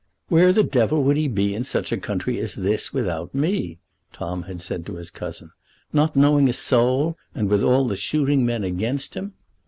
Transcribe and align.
"Where 0.29 0.51
the 0.51 0.63
devil 0.63 1.03
would 1.03 1.15
he 1.15 1.27
be 1.27 1.53
in 1.53 1.63
such 1.63 1.91
a 1.91 1.97
country 1.99 2.39
as 2.39 2.55
this 2.55 2.91
without 2.91 3.35
me," 3.35 3.77
Tom 4.11 4.41
had 4.45 4.59
said 4.59 4.83
to 4.87 4.95
his 4.95 5.11
cousin, 5.11 5.51
"not 5.93 6.15
knowing 6.15 6.49
a 6.49 6.53
soul, 6.53 7.19
and 7.35 7.47
with 7.51 7.61
all 7.61 7.87
the 7.87 7.95
shooting 7.95 8.43
men 8.43 8.63
against 8.63 9.13
him? 9.13 9.33